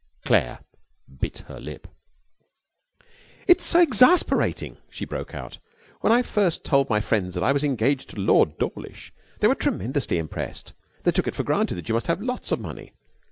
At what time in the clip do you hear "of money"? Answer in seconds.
12.51-12.93